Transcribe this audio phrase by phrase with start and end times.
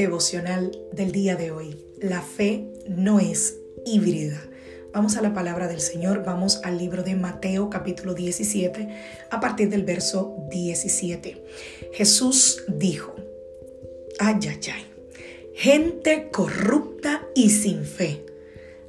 [0.00, 1.76] Devocional del día de hoy.
[2.00, 4.40] La fe no es híbrida.
[4.94, 8.88] Vamos a la palabra del Señor, vamos al libro de Mateo capítulo 17
[9.30, 11.44] a partir del verso 17.
[11.92, 13.14] Jesús dijo,
[14.18, 14.86] ay, ay, ay,
[15.54, 18.24] gente corrupta y sin fe,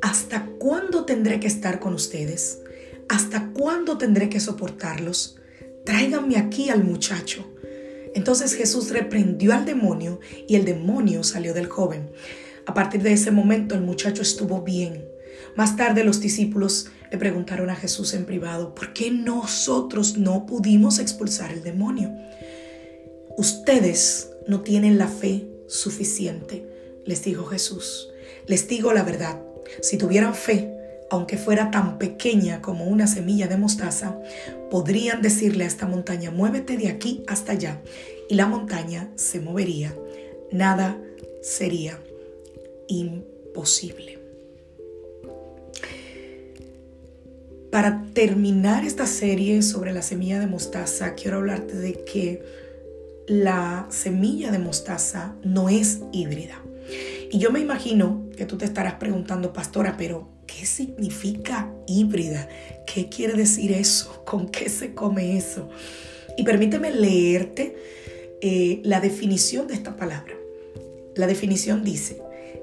[0.00, 2.60] ¿hasta cuándo tendré que estar con ustedes?
[3.08, 5.36] ¿Hasta cuándo tendré que soportarlos?
[5.84, 7.51] Tráiganme aquí al muchacho.
[8.14, 12.10] Entonces Jesús reprendió al demonio y el demonio salió del joven.
[12.66, 15.04] A partir de ese momento el muchacho estuvo bien.
[15.56, 20.98] Más tarde los discípulos le preguntaron a Jesús en privado, ¿por qué nosotros no pudimos
[20.98, 22.10] expulsar el demonio?
[23.36, 26.66] Ustedes no tienen la fe suficiente,
[27.04, 28.08] les dijo Jesús.
[28.46, 29.40] Les digo la verdad,
[29.80, 30.81] si tuvieran fe,
[31.12, 34.18] aunque fuera tan pequeña como una semilla de mostaza,
[34.70, 37.82] podrían decirle a esta montaña, muévete de aquí hasta allá,
[38.30, 39.94] y la montaña se movería.
[40.52, 40.96] Nada
[41.42, 41.98] sería
[42.88, 44.20] imposible.
[47.70, 52.42] Para terminar esta serie sobre la semilla de mostaza, quiero hablarte de que
[53.26, 56.62] la semilla de mostaza no es híbrida.
[57.30, 62.48] Y yo me imagino que tú te estarás preguntando, pastora, pero ¿qué significa híbrida?
[62.86, 64.22] ¿Qué quiere decir eso?
[64.24, 65.68] ¿Con qué se come eso?
[66.36, 67.76] Y permíteme leerte
[68.40, 70.34] eh, la definición de esta palabra.
[71.14, 72.20] La definición dice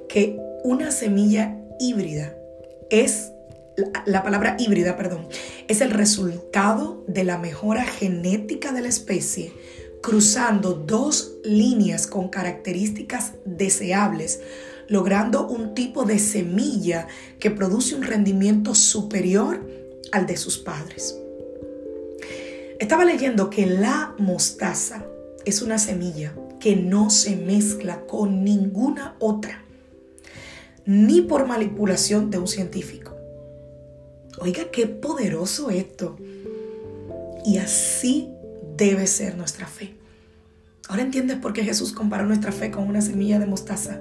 [0.08, 2.36] que una semilla híbrida
[2.90, 3.32] es,
[4.06, 5.28] la palabra híbrida, perdón,
[5.68, 9.54] es el resultado de la mejora genética de la especie
[10.02, 14.40] cruzando dos líneas con características deseables,
[14.90, 17.08] logrando un tipo de semilla
[17.40, 19.66] que produce un rendimiento superior
[20.12, 21.18] al de sus padres.
[22.80, 25.06] Estaba leyendo que la mostaza
[25.46, 29.64] es una semilla que no se mezcla con ninguna otra,
[30.86, 33.16] ni por manipulación de un científico.
[34.40, 36.18] Oiga, qué poderoso esto.
[37.46, 38.30] Y así
[38.76, 39.96] debe ser nuestra fe.
[40.88, 44.00] Ahora entiendes por qué Jesús comparó nuestra fe con una semilla de mostaza.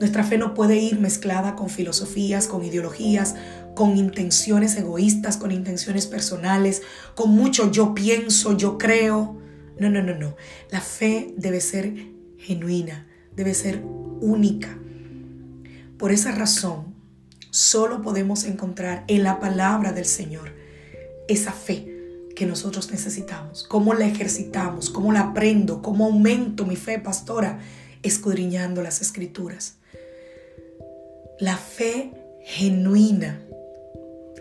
[0.00, 3.34] Nuestra fe no puede ir mezclada con filosofías, con ideologías,
[3.74, 6.80] con intenciones egoístas, con intenciones personales,
[7.14, 9.36] con mucho yo pienso, yo creo.
[9.78, 10.36] No, no, no, no.
[10.70, 11.92] La fe debe ser
[12.38, 13.06] genuina,
[13.36, 13.82] debe ser
[14.20, 14.74] única.
[15.98, 16.94] Por esa razón,
[17.50, 20.54] solo podemos encontrar en la palabra del Señor
[21.28, 21.90] esa fe
[22.34, 27.58] que nosotros necesitamos, cómo la ejercitamos, cómo la aprendo, cómo aumento mi fe, pastora,
[28.02, 29.79] escudriñando las escrituras.
[31.40, 32.12] La fe
[32.44, 33.40] genuina,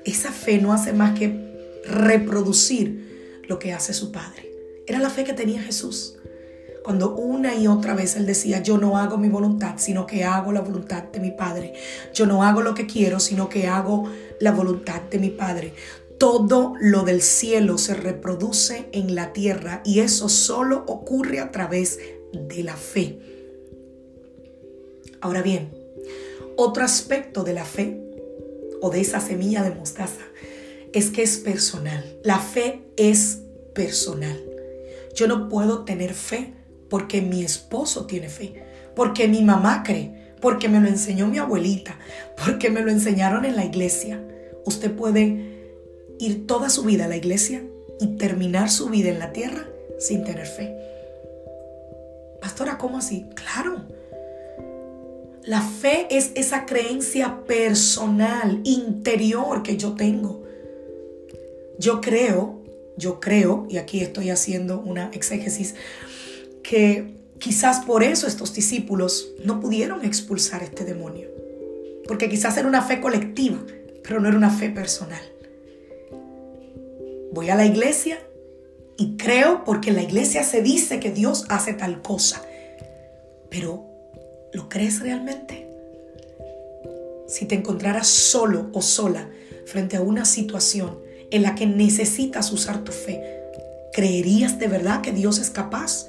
[0.03, 1.33] esa fe no hace más que
[1.85, 4.51] reproducir lo que hace su Padre.
[4.85, 6.17] Era la fe que tenía Jesús.
[6.83, 10.51] Cuando una y otra vez él decía, yo no hago mi voluntad, sino que hago
[10.51, 11.73] la voluntad de mi Padre.
[12.13, 14.11] Yo no hago lo que quiero, sino que hago
[14.41, 15.73] la voluntad de mi Padre.
[16.17, 21.97] Todo lo del cielo se reproduce en la tierra y eso solo ocurre a través
[22.33, 23.19] de la fe.
[25.21, 25.78] Ahora bien,
[26.61, 28.01] otro aspecto de la fe
[28.81, 30.25] o de esa semilla de mostaza
[30.91, 32.19] es que es personal.
[32.21, 33.39] La fe es
[33.73, 34.37] personal.
[35.15, 36.53] Yo no puedo tener fe
[36.89, 38.61] porque mi esposo tiene fe,
[38.93, 41.97] porque mi mamá cree, porque me lo enseñó mi abuelita,
[42.43, 44.21] porque me lo enseñaron en la iglesia.
[44.65, 45.77] Usted puede
[46.19, 47.63] ir toda su vida a la iglesia
[48.01, 49.65] y terminar su vida en la tierra
[49.97, 50.75] sin tener fe.
[52.41, 53.29] Pastora, ¿cómo así?
[53.33, 53.98] Claro.
[55.43, 60.43] La fe es esa creencia personal, interior que yo tengo.
[61.77, 62.61] Yo creo,
[62.97, 65.75] yo creo, y aquí estoy haciendo una exégesis,
[66.61, 71.29] que quizás por eso estos discípulos no pudieron expulsar este demonio.
[72.05, 73.59] Porque quizás era una fe colectiva,
[74.03, 75.21] pero no era una fe personal.
[77.31, 78.19] Voy a la iglesia
[78.97, 82.41] y creo porque en la iglesia se dice que Dios hace tal cosa.
[83.49, 83.88] Pero
[84.53, 85.67] ¿Lo crees realmente?
[87.27, 89.29] Si te encontraras solo o sola
[89.65, 90.99] frente a una situación
[91.31, 93.21] en la que necesitas usar tu fe,
[93.93, 96.07] ¿creerías de verdad que Dios es capaz?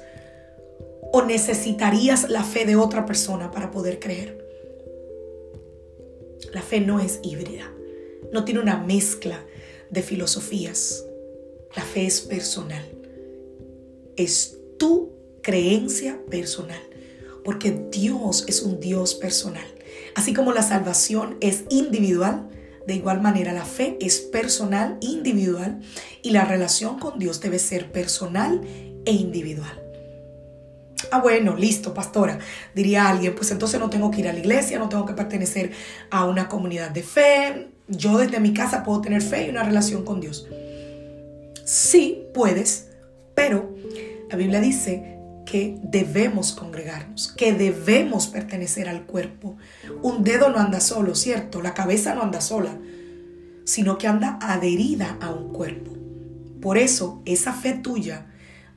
[1.13, 4.41] ¿O necesitarías la fe de otra persona para poder creer?
[6.53, 7.71] La fe no es híbrida,
[8.31, 9.45] no tiene una mezcla
[9.91, 11.05] de filosofías.
[11.75, 12.83] La fe es personal.
[14.17, 15.11] Es tu
[15.41, 16.81] creencia personal,
[17.43, 19.65] porque Dios es un Dios personal.
[20.15, 22.49] Así como la salvación es individual,
[22.87, 25.79] de igual manera la fe es personal, individual,
[26.23, 28.61] y la relación con Dios debe ser personal
[29.05, 29.81] e individual.
[31.11, 32.39] Ah, bueno, listo, pastora,
[32.75, 35.71] diría alguien, pues entonces no tengo que ir a la iglesia, no tengo que pertenecer
[36.09, 40.05] a una comunidad de fe, yo desde mi casa puedo tener fe y una relación
[40.05, 40.47] con Dios.
[41.65, 42.89] Sí, puedes,
[43.35, 43.75] pero
[44.29, 49.57] la Biblia dice que debemos congregarnos, que debemos pertenecer al cuerpo.
[50.01, 51.61] Un dedo no anda solo, ¿cierto?
[51.61, 52.77] La cabeza no anda sola,
[53.65, 55.91] sino que anda adherida a un cuerpo.
[56.61, 58.27] Por eso, esa fe tuya,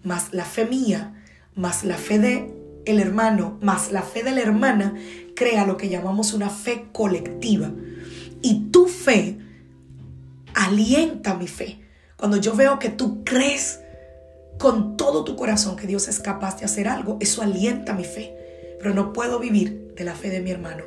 [0.03, 1.23] más la fe mía,
[1.55, 2.55] más la fe de
[2.87, 4.95] el hermano, más la fe de la hermana,
[5.35, 7.71] crea lo que llamamos una fe colectiva.
[8.43, 9.39] Y tu fe
[10.55, 11.81] alienta mi fe.
[12.17, 13.81] Cuando yo veo que tú crees
[14.59, 18.37] con todo tu corazón que Dios es capaz de hacer algo, eso alienta mi fe.
[18.79, 20.85] Pero no puedo vivir de la fe de mi hermano,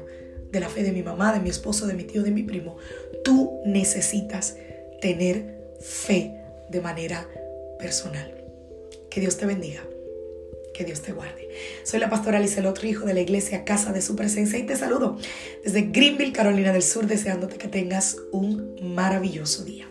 [0.51, 2.77] de la fe de mi mamá, de mi esposo, de mi tío, de mi primo.
[3.23, 4.55] Tú necesitas
[5.01, 7.27] tener fe de manera
[7.79, 8.33] personal.
[9.09, 9.83] Que Dios te bendiga.
[10.73, 11.49] Que Dios te guarde.
[11.83, 14.63] Soy la pastora Alice, el otro hijo de la iglesia Casa de Su Presencia y
[14.63, 15.17] te saludo
[15.63, 19.89] desde Greenville, Carolina del Sur, deseándote que tengas un maravilloso día.